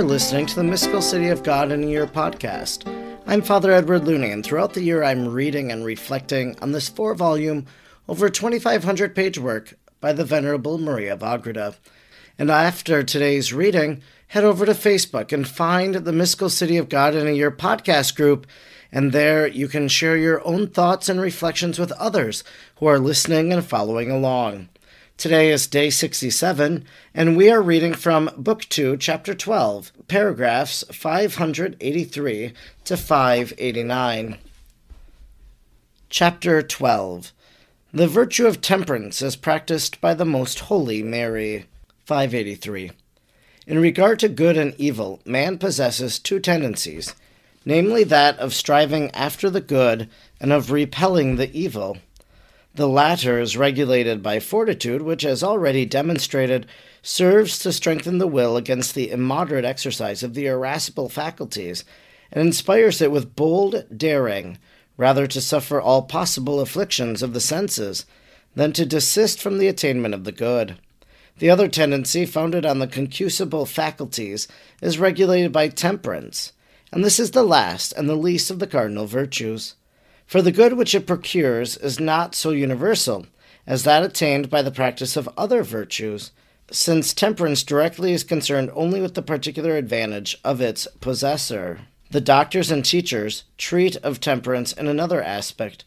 [0.00, 2.90] are listening to the Mystical City of God in a Year podcast.
[3.26, 7.14] I'm Father Edward Looney, and throughout the year I'm reading and reflecting on this four
[7.14, 7.66] volume,
[8.08, 11.78] over 2,500 page work by the Venerable Maria of.
[12.38, 17.14] And after today's reading, head over to Facebook and find the Mystical City of God
[17.14, 18.46] in a Year podcast group,
[18.90, 22.42] and there you can share your own thoughts and reflections with others
[22.76, 24.70] who are listening and following along.
[25.20, 32.54] Today is day 67, and we are reading from Book 2, Chapter 12, paragraphs 583
[32.84, 34.38] to 589.
[36.08, 37.32] Chapter 12
[37.92, 41.66] The Virtue of Temperance as Practiced by the Most Holy Mary.
[42.06, 42.90] 583.
[43.66, 47.14] In regard to good and evil, man possesses two tendencies,
[47.66, 50.08] namely that of striving after the good
[50.40, 51.98] and of repelling the evil.
[52.80, 56.66] The latter is regulated by fortitude, which, as already demonstrated,
[57.02, 61.84] serves to strengthen the will against the immoderate exercise of the irascible faculties,
[62.32, 64.56] and inspires it with bold daring,
[64.96, 68.06] rather to suffer all possible afflictions of the senses
[68.54, 70.78] than to desist from the attainment of the good.
[71.36, 74.48] The other tendency, founded on the concupiscible faculties,
[74.80, 76.54] is regulated by temperance,
[76.90, 79.74] and this is the last and the least of the cardinal virtues.
[80.30, 83.26] For the good which it procures is not so universal
[83.66, 86.30] as that attained by the practice of other virtues,
[86.70, 91.80] since temperance directly is concerned only with the particular advantage of its possessor.
[92.12, 95.84] The doctors and teachers treat of temperance in another aspect,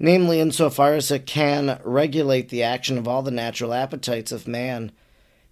[0.00, 4.90] namely insofar as it can regulate the action of all the natural appetites of man.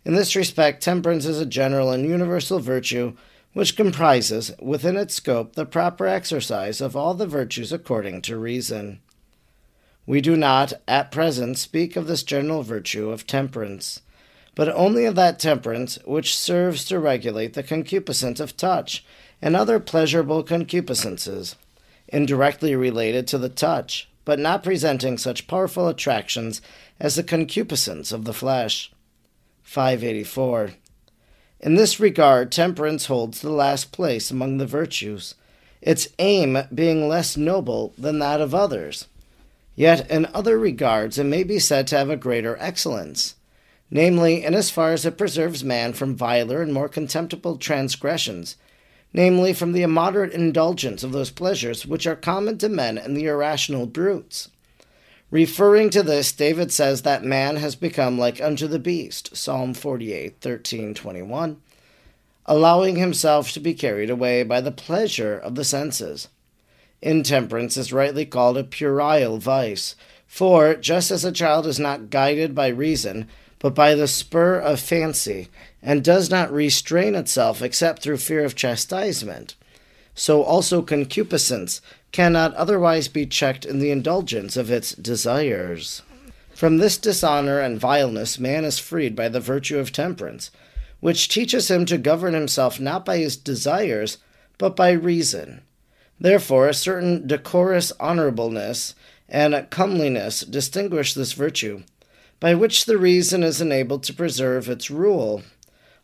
[0.05, 3.15] In this respect, temperance is a general and universal virtue
[3.53, 9.01] which comprises within its scope the proper exercise of all the virtues according to reason.
[10.07, 14.01] We do not, at present, speak of this general virtue of temperance,
[14.55, 19.05] but only of that temperance which serves to regulate the concupiscence of touch
[19.41, 21.56] and other pleasurable concupiscences,
[22.09, 26.61] indirectly related to the touch, but not presenting such powerful attractions
[26.99, 28.91] as the concupiscence of the flesh.
[29.62, 30.71] 584.
[31.61, 35.35] In this regard, temperance holds the last place among the virtues,
[35.83, 39.09] its aim being less noble than that of others.
[39.75, 43.35] Yet in other regards it may be said to have a greater excellence,
[43.91, 48.57] namely, in as far as it preserves man from viler and more contemptible transgressions,
[49.13, 53.27] namely, from the immoderate indulgence of those pleasures which are common to men and the
[53.27, 54.49] irrational brutes.
[55.31, 60.41] Referring to this, David says that man has become like unto the beast, Psalm 48,
[60.41, 61.61] 13, 21,
[62.47, 66.28] allowing himself to be carried away by the pleasure of the senses.
[67.03, 69.94] Intemperance is rightly called a puerile vice,
[70.27, 73.28] for just as a child is not guided by reason,
[73.59, 75.49] but by the spur of fancy,
[75.83, 79.56] and does not restrain itself except through fear of chastisement,
[80.15, 81.83] so also concupiscence
[82.13, 86.03] cannot otherwise be checked in the indulgence of its desires.
[86.55, 90.51] From this dishonor and vileness, man is freed by the virtue of temperance,
[91.01, 94.19] which teaches him to govern himself not by his desires,
[94.59, 95.63] but by reason.
[96.19, 98.95] Therefore, a certain decorous honorableness
[99.29, 101.85] and comeliness distinguish this virtue,
[102.41, 105.43] by which the reason is enabled to preserve its rule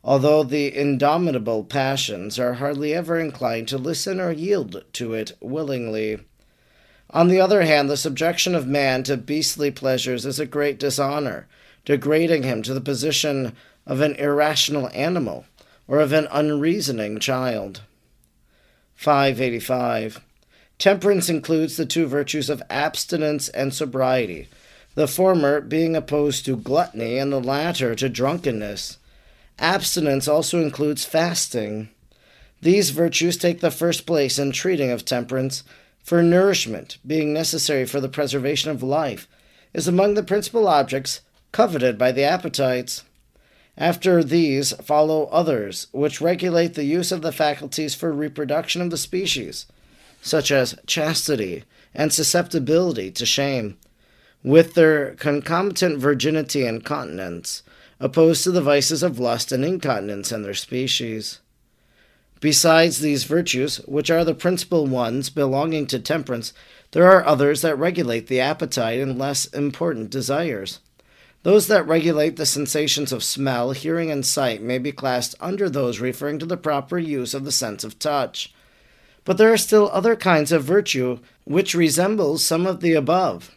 [0.05, 6.19] although the indomitable passions are hardly ever inclined to listen or yield to it willingly.
[7.09, 11.49] On the other hand, the subjection of man to beastly pleasures is a great dishonor,
[11.87, 13.57] degrading him to the position
[13.87, 15.47] of an irrational animal
[15.89, 17.81] or of an unreasoning child.
[18.95, 20.21] 585.
[20.79, 24.49] Temperance includes the two virtues of abstinence and sobriety,
[24.95, 28.99] the former being opposed to gluttony and the latter to drunkenness.
[29.59, 31.89] Abstinence also includes fasting.
[32.61, 35.63] These virtues take the first place in treating of temperance,
[36.03, 39.27] for nourishment, being necessary for the preservation of life,
[39.73, 41.21] is among the principal objects
[41.53, 43.05] coveted by the appetites.
[43.77, 48.97] After these follow others, which regulate the use of the faculties for reproduction of the
[48.97, 49.67] species,
[50.21, 51.65] such as chastity
[51.95, 53.77] and susceptibility to shame,
[54.43, 57.63] with their concomitant virginity and continence,
[58.01, 61.41] opposed to the vices of lust and incontinence and their species.
[62.41, 66.53] Besides these virtues, which are the principal ones belonging to temperance,
[66.91, 70.81] there are others that regulate the appetite and less important desires.
[71.43, 76.01] Those that regulate the sensations of smell, hearing, and sight may be classed under those
[76.01, 78.53] referring to the proper use of the sense of touch.
[79.25, 83.55] But there are still other kinds of virtue which resemble some of the above,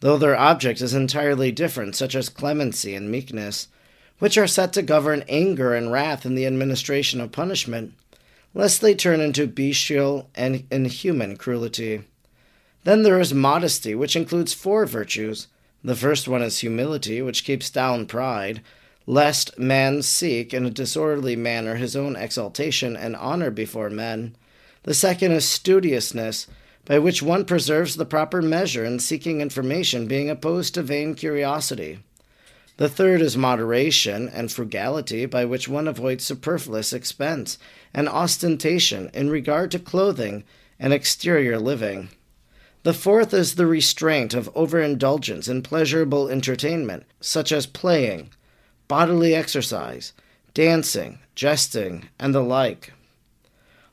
[0.00, 3.68] though their object is entirely different, such as clemency and meekness,
[4.18, 7.94] which are set to govern anger and wrath in the administration of punishment,
[8.54, 12.02] lest they turn into bestial and inhuman cruelty.
[12.84, 15.48] Then there is modesty, which includes four virtues.
[15.82, 18.60] The first one is humility, which keeps down pride,
[19.06, 24.36] lest man seek in a disorderly manner his own exaltation and honor before men.
[24.84, 26.46] The second is studiousness,
[26.84, 32.00] by which one preserves the proper measure in seeking information, being opposed to vain curiosity.
[32.76, 37.56] The third is moderation and frugality, by which one avoids superfluous expense
[37.92, 40.42] and ostentation in regard to clothing
[40.80, 42.08] and exterior living.
[42.82, 48.30] The fourth is the restraint of overindulgence in pleasurable entertainment, such as playing,
[48.88, 50.12] bodily exercise,
[50.52, 52.92] dancing, jesting, and the like.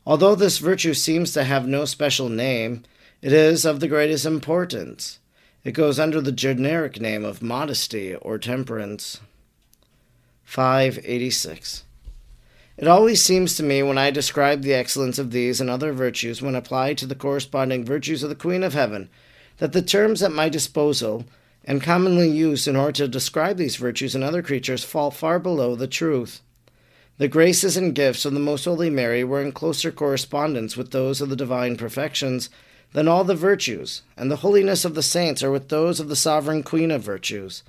[0.06, 2.83] Although this virtue seems to have no special name,
[3.22, 5.19] it is of the greatest importance.
[5.63, 9.19] It goes under the generic name of modesty or temperance.
[10.43, 11.83] 586.
[12.77, 16.41] It always seems to me when I describe the excellence of these and other virtues
[16.41, 19.07] when applied to the corresponding virtues of the Queen of Heaven,
[19.57, 21.25] that the terms at my disposal
[21.63, 25.75] and commonly used in order to describe these virtues in other creatures fall far below
[25.75, 26.41] the truth.
[27.19, 31.21] The graces and gifts of the Most Holy Mary were in closer correspondence with those
[31.21, 32.49] of the divine perfections
[32.93, 36.15] than all the virtues, and the holiness of the saints are with those of the
[36.15, 37.63] sovereign Queen of virtues.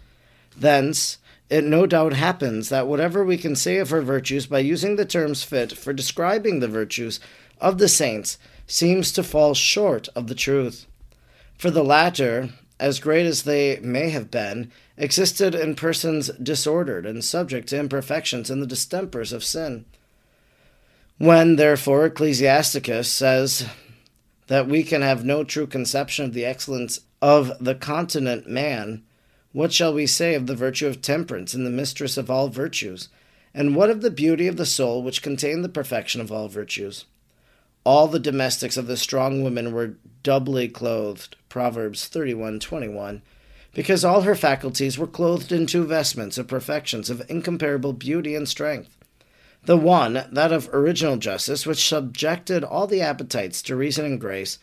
[0.56, 4.96] Thence, it no doubt happens that whatever we can say of her virtues by using
[4.96, 7.20] the terms fit for describing the virtues
[7.60, 10.86] of the saints seems to fall short of the truth.
[11.58, 17.24] For the latter, as great as they may have been, existed in persons disordered and
[17.24, 19.84] subject to imperfections and the distempers of sin.
[21.18, 23.68] When, therefore, Ecclesiasticus says
[24.46, 29.02] that we can have no true conception of the excellence of the continent man,
[29.52, 33.08] what shall we say of the virtue of temperance and the mistress of all virtues?
[33.54, 37.04] And what of the beauty of the soul which contained the perfection of all virtues?
[37.84, 43.20] All the domestics of the strong woman were doubly clothed, Proverbs 31:21,
[43.74, 48.48] because all her faculties were clothed in two vestments of perfections of incomparable beauty and
[48.48, 48.96] strength.
[49.64, 54.58] The one, that of original justice, which subjected all the appetites to reason and grace,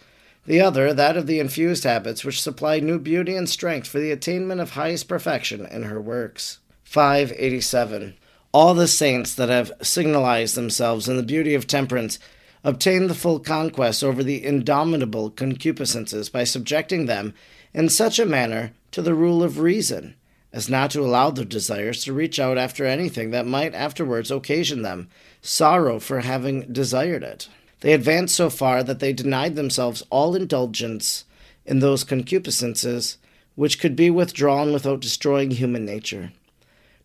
[0.45, 4.11] the other, that of the infused habits, which supply new beauty and strength for the
[4.11, 6.59] attainment of highest perfection in her works.
[6.83, 8.15] 587.
[8.51, 12.19] All the saints that have signalized themselves in the beauty of temperance
[12.63, 17.33] obtain the full conquest over the indomitable concupiscences by subjecting them
[17.73, 20.15] in such a manner to the rule of reason
[20.51, 24.81] as not to allow their desires to reach out after anything that might afterwards occasion
[24.81, 25.09] them
[25.41, 27.47] sorrow for having desired it.
[27.81, 31.25] They advanced so far that they denied themselves all indulgence
[31.65, 33.17] in those concupiscences
[33.55, 36.31] which could be withdrawn without destroying human nature.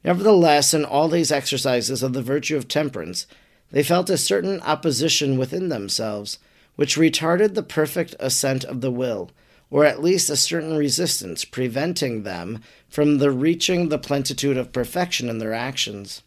[0.04, 3.26] Nevertheless, in all these exercises of the virtue of temperance,
[3.70, 6.38] they felt a certain opposition within themselves,
[6.76, 9.30] which retarded the perfect assent of the will,
[9.74, 15.28] or at least a certain resistance, preventing them from the reaching the plenitude of perfection
[15.28, 16.22] in their actions.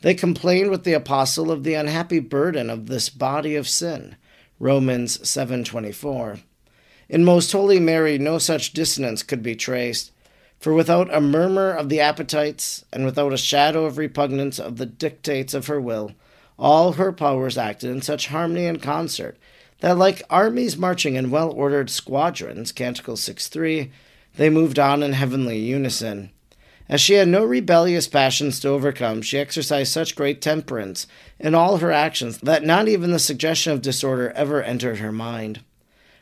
[0.00, 4.16] They complained with the apostle of the unhappy burden of this body of sin.
[4.58, 6.40] Romans 7:24.
[7.08, 10.10] In most holy Mary no such dissonance could be traced,
[10.58, 14.86] for without a murmur of the appetites and without a shadow of repugnance of the
[14.86, 16.14] dictates of her will,
[16.58, 19.38] all her powers acted in such harmony and concert
[19.82, 23.90] that like armies marching in well-ordered squadrons, Canticle 6 3,
[24.36, 26.30] they moved on in heavenly unison.
[26.88, 31.08] As she had no rebellious passions to overcome, she exercised such great temperance
[31.40, 35.64] in all her actions that not even the suggestion of disorder ever entered her mind.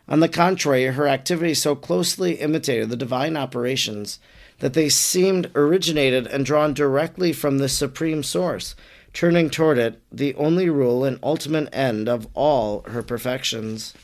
[0.09, 4.19] On the contrary, her activities so closely imitated the divine operations
[4.61, 8.75] that they seemed originated and drawn directly from the supreme source,
[9.12, 13.95] turning toward it the only rule and ultimate end of all her perfections.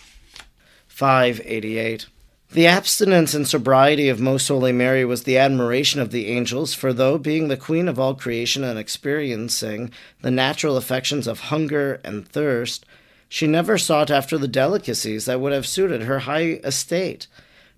[0.89, 2.07] 588.
[2.53, 6.93] The abstinence and sobriety of Most Holy Mary was the admiration of the angels, for
[6.93, 9.91] though, being the queen of all creation and experiencing
[10.23, 12.87] the natural affections of hunger and thirst,
[13.29, 17.27] she never sought after the delicacies that would have suited her high estate,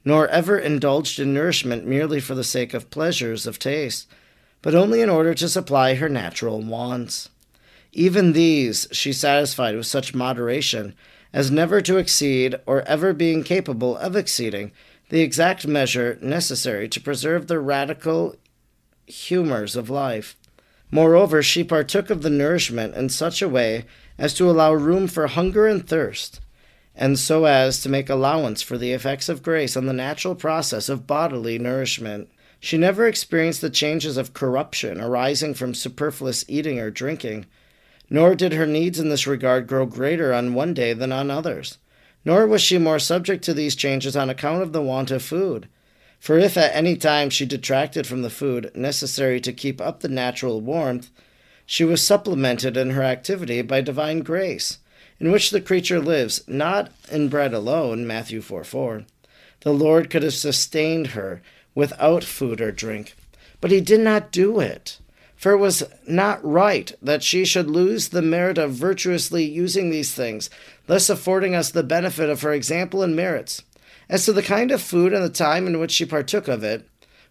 [0.05, 4.07] nor ever indulged in nourishment merely for the sake of pleasures of taste,
[4.63, 7.29] but only in order to supply her natural wants.
[7.93, 10.95] Even these she satisfied with such moderation
[11.33, 14.73] as never to exceed, or ever being capable of exceeding,
[15.11, 18.37] the exact measure necessary to preserve the radical
[19.07, 20.37] humors of life.
[20.91, 23.85] Moreover, she partook of the nourishment in such a way
[24.17, 26.41] as to allow room for hunger and thirst,
[26.95, 30.89] and so as to make allowance for the effects of grace on the natural process
[30.89, 32.31] of bodily nourishment.
[32.61, 37.47] She never experienced the changes of corruption arising from superfluous eating or drinking,
[38.11, 41.79] nor did her needs in this regard grow greater on one day than on others.
[42.25, 45.69] Nor was she more subject to these changes on account of the want of food.
[46.19, 50.09] For if at any time she detracted from the food necessary to keep up the
[50.09, 51.11] natural warmth,
[51.65, 54.79] she was supplemented in her activity by divine grace,
[55.21, 59.05] in which the creature lives not in bread alone, Matthew 4 4.
[59.61, 61.41] The Lord could have sustained her
[61.79, 63.15] without food or drink,
[63.61, 64.99] but he did not do it.
[65.37, 70.13] For it was not right that she should lose the merit of virtuously using these
[70.13, 70.51] things,
[70.89, 73.63] thus affording us the benefit of her example and merits.
[74.09, 76.85] As to the kind of food and the time in which she partook of it,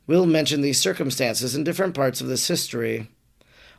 [0.07, 3.09] we'll mention these circumstances in different parts of this history.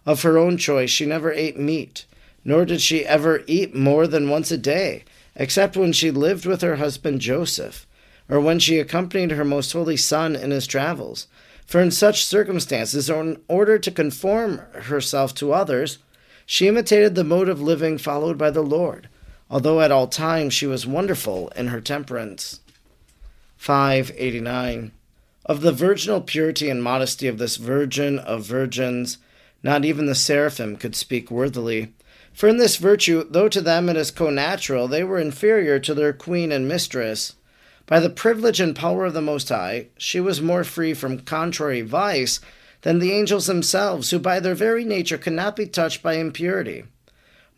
[0.05, 2.05] Of her own choice, she never ate meat,
[2.45, 6.61] nor did she ever eat more than once a day, except when she lived with
[6.61, 7.87] her husband Joseph,
[8.29, 11.27] or when she accompanied her most holy son in his travels.
[11.67, 15.99] For in such circumstances, or in order to conform herself to others,
[16.47, 19.09] she imitated the mode of living followed by the Lord,
[19.51, 22.61] although at all times she was wonderful in her temperance.
[23.59, 24.93] 589.
[25.45, 29.19] Of the virginal purity and modesty of this Virgin of virgins,
[29.63, 31.93] not even the seraphim could speak worthily.
[32.33, 36.13] For in this virtue, though to them it is connatural, they were inferior to their
[36.13, 37.35] queen and mistress.
[37.89, 41.81] By the privilege and power of the Most High, she was more free from contrary
[41.81, 42.39] vice
[42.83, 46.85] than the angels themselves, who by their very nature cannot be touched by impurity.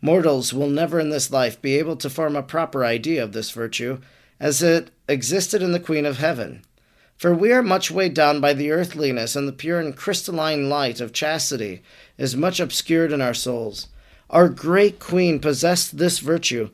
[0.01, 3.51] Mortals will never in this life be able to form a proper idea of this
[3.51, 3.99] virtue,
[4.39, 6.63] as it existed in the Queen of Heaven.
[7.17, 11.01] For we are much weighed down by the earthliness, and the pure and crystalline light
[11.01, 11.83] of chastity
[12.17, 13.89] is much obscured in our souls.
[14.29, 16.69] Our great Queen possessed this virtue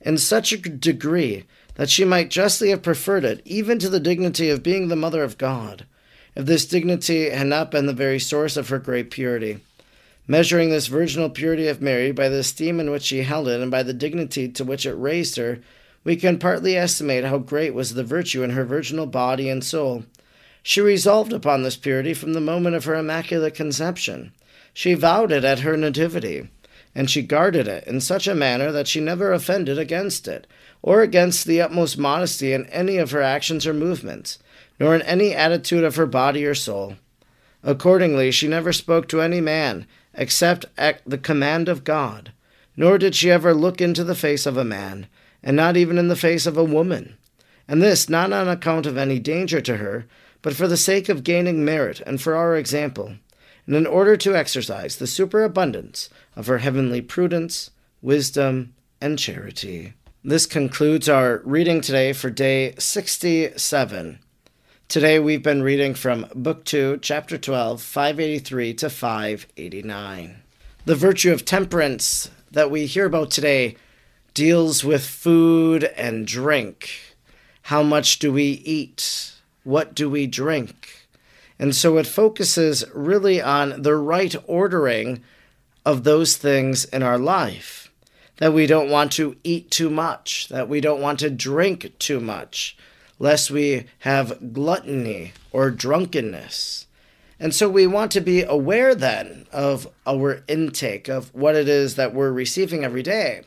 [0.00, 4.50] in such a degree that she might justly have preferred it, even to the dignity
[4.50, 5.86] of being the Mother of God,
[6.34, 9.60] if this dignity had not been the very source of her great purity.
[10.26, 13.70] Measuring this virginal purity of Mary by the esteem in which she held it and
[13.70, 15.58] by the dignity to which it raised her,
[16.04, 20.04] we can partly estimate how great was the virtue in her virginal body and soul.
[20.62, 24.32] She resolved upon this purity from the moment of her immaculate conception.
[24.72, 26.48] She vowed it at her nativity,
[26.94, 30.46] and she guarded it in such a manner that she never offended against it,
[30.82, 34.38] or against the utmost modesty in any of her actions or movements,
[34.78, 36.96] nor in any attitude of her body or soul.
[37.62, 42.32] Accordingly, she never spoke to any man except at the command of God,
[42.76, 45.06] nor did she ever look into the face of a man
[45.42, 47.16] and not even in the face of a woman.
[47.66, 50.06] And this not on account of any danger to her,
[50.42, 53.14] but for the sake of gaining merit and for our example,
[53.66, 59.94] and in order to exercise the superabundance of her heavenly prudence, wisdom, and charity.
[60.24, 64.18] This concludes our reading today for day 67.
[64.88, 70.42] Today we've been reading from Book 2, Chapter 12, 583 to 589.
[70.84, 73.76] The virtue of temperance that we hear about today
[74.34, 77.16] deals with food and drink.
[77.62, 79.34] How much do we eat?
[79.64, 81.01] What do we drink?
[81.62, 85.22] And so it focuses really on the right ordering
[85.86, 87.88] of those things in our life.
[88.38, 92.18] That we don't want to eat too much, that we don't want to drink too
[92.18, 92.76] much,
[93.20, 96.88] lest we have gluttony or drunkenness.
[97.38, 101.94] And so we want to be aware then of our intake, of what it is
[101.94, 103.42] that we're receiving every day.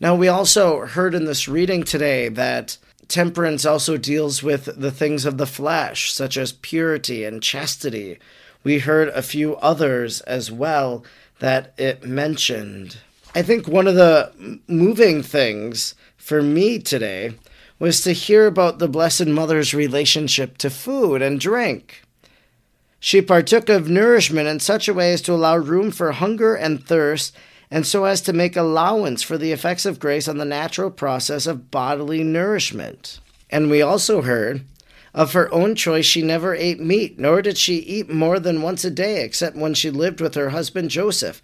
[0.00, 2.76] Now, we also heard in this reading today that
[3.10, 8.18] temperance also deals with the things of the flesh, such as purity and chastity.
[8.64, 11.04] We heard a few others as well
[11.40, 12.98] that it mentioned.
[13.34, 17.34] I think one of the moving things for me today
[17.78, 22.02] was to hear about the Blessed Mother's relationship to food and drink.
[22.98, 26.84] She partook of nourishment in such a way as to allow room for hunger and
[26.84, 27.34] thirst
[27.70, 31.46] and so as to make allowance for the effects of grace on the natural process
[31.46, 33.20] of bodily nourishment.
[33.48, 34.64] And we also heard
[35.14, 38.84] of her own choice, she never ate meat, nor did she eat more than once
[38.84, 41.42] a day, except when she lived with her husband Joseph,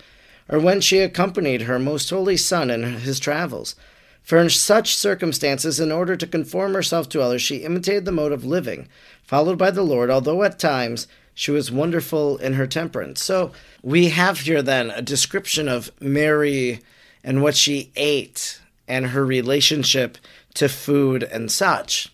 [0.48, 3.74] or when she accompanied her most holy son in his travels.
[4.22, 8.32] For in such circumstances, in order to conform herself to others, she imitated the mode
[8.32, 8.88] of living,
[9.24, 11.06] followed by the Lord, although at times
[11.36, 13.22] she was wonderful in her temperance.
[13.22, 13.52] So
[13.82, 16.80] we have here then a description of Mary
[17.22, 20.16] and what she ate and her relationship
[20.54, 22.10] to food and such.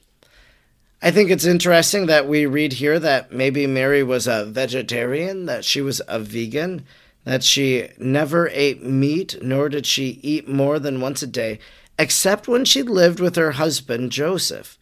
[1.01, 5.65] I think it's interesting that we read here that maybe Mary was a vegetarian, that
[5.65, 6.85] she was a vegan,
[7.23, 11.61] that she never ate meat, nor did she eat more than once a day,
[11.97, 14.77] except when she lived with her husband Joseph.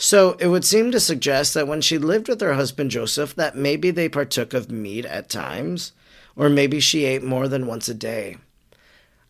[0.00, 3.56] So it would seem to suggest that when she lived with her husband Joseph, that
[3.56, 5.92] maybe they partook of meat at times,
[6.36, 8.36] or maybe she ate more than once a day.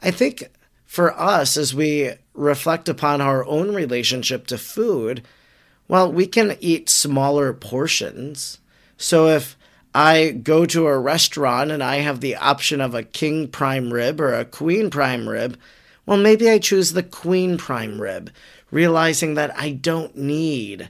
[0.02, 0.50] I think
[0.84, 5.22] for us, as we reflect upon our own relationship to food,
[5.88, 8.58] well, we can eat smaller portions.
[8.98, 9.56] So if
[9.94, 14.20] I go to a restaurant and I have the option of a king prime rib
[14.20, 15.56] or a queen prime rib,
[16.04, 18.30] well, maybe I choose the queen prime rib,
[18.70, 20.88] realizing that I don't need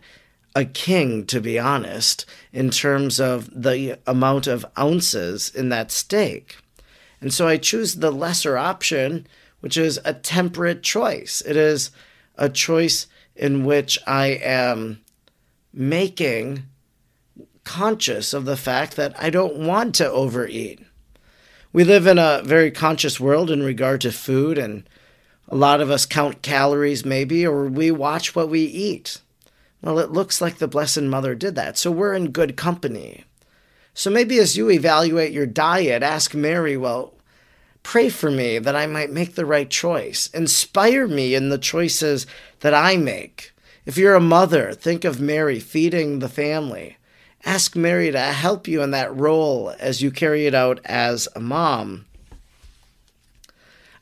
[0.55, 6.57] a king, to be honest, in terms of the amount of ounces in that steak.
[7.21, 9.27] And so I choose the lesser option,
[9.61, 11.43] which is a temperate choice.
[11.47, 11.91] It is
[12.37, 13.07] a choice
[13.37, 15.01] in which I am
[15.73, 16.65] making
[17.65, 20.81] conscious of the fact that I don't want to overeat.
[21.73, 24.89] We live in a very conscious world in regard to food, and
[25.49, 29.21] a lot of us count calories, maybe, or we watch what we eat.
[29.83, 33.25] Well, it looks like the Blessed Mother did that, so we're in good company.
[33.95, 37.15] So maybe as you evaluate your diet, ask Mary, well,
[37.83, 40.29] pray for me that I might make the right choice.
[40.35, 42.27] Inspire me in the choices
[42.61, 43.53] that I make.
[43.87, 46.99] If you're a mother, think of Mary feeding the family.
[47.45, 51.41] Ask Mary to help you in that role as you carry it out as a
[51.41, 52.05] mom.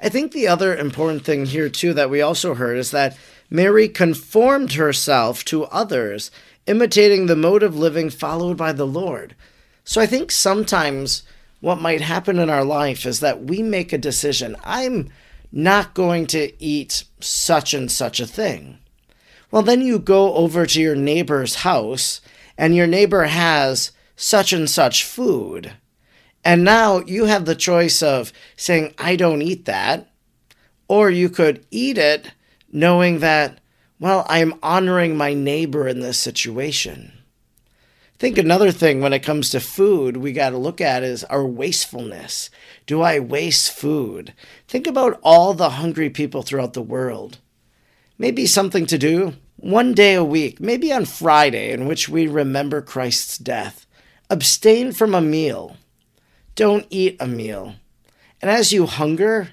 [0.01, 3.17] I think the other important thing here, too, that we also heard is that
[3.49, 6.31] Mary conformed herself to others,
[6.67, 9.35] imitating the mode of living followed by the Lord.
[9.85, 11.23] So I think sometimes
[11.61, 15.11] what might happen in our life is that we make a decision I'm
[15.53, 18.79] not going to eat such and such a thing.
[19.51, 22.21] Well, then you go over to your neighbor's house
[22.59, 25.73] and your neighbor has such and such food.
[26.47, 30.13] And now you have the choice of saying, I don't eat that.
[30.87, 32.31] Or you could eat it
[32.71, 33.59] knowing that,
[33.99, 37.11] well, I'm honoring my neighbor in this situation.
[37.17, 41.25] I think another thing when it comes to food we got to look at is
[41.25, 42.49] our wastefulness.
[42.87, 44.33] Do I waste food?
[44.69, 47.39] Think about all the hungry people throughout the world.
[48.19, 52.83] Maybe something to do one day a week, maybe on Friday, in which we remember
[52.83, 53.85] Christ's death.
[54.31, 55.77] Abstain from a meal.
[56.57, 57.75] Don't eat a meal.
[58.41, 59.51] And as you hunger,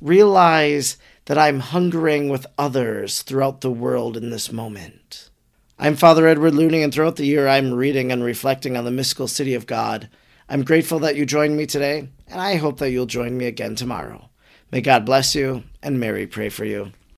[0.00, 5.28] realize that I'm hungering with others throughout the world in this moment.
[5.78, 9.28] I'm Father Edward Looney, and throughout the year I'm reading and reflecting on the mystical
[9.28, 10.08] city of God.
[10.48, 13.74] I'm grateful that you joined me today, and I hope that you'll join me again
[13.74, 14.30] tomorrow.
[14.72, 16.92] May God bless you, and Mary pray for you.